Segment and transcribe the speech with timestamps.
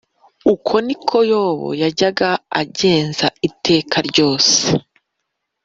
[0.53, 2.29] uko ni ko yobu yajyaga
[2.61, 4.53] agenza iteka ryose